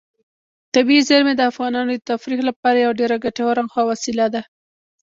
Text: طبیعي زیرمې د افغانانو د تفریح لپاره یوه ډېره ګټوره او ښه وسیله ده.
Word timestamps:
طبیعي 0.73 1.01
زیرمې 1.09 1.33
د 1.35 1.41
افغانانو 1.51 1.91
د 1.95 1.99
تفریح 2.11 2.39
لپاره 2.49 2.77
یوه 2.83 2.97
ډېره 2.99 3.15
ګټوره 3.25 3.61
او 3.63 3.69
ښه 3.73 3.81
وسیله 3.91 4.25
ده. 4.33 4.41